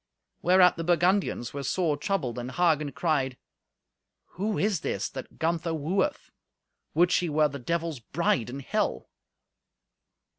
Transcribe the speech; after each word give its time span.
Whereat 0.41 0.77
the 0.77 0.83
Burgundians 0.83 1.53
were 1.53 1.61
sore 1.61 1.95
troubled, 1.95 2.39
and 2.39 2.51
Hagen 2.53 2.91
cried, 2.91 3.37
"Who 4.29 4.57
is 4.57 4.79
this 4.81 5.07
that 5.09 5.37
Gunther 5.37 5.75
wooeth? 5.75 6.31
Would 6.95 7.11
she 7.11 7.29
were 7.29 7.47
the 7.49 7.59
Devil's 7.59 7.99
bride 7.99 8.49
in 8.49 8.61
Hell!" 8.61 9.11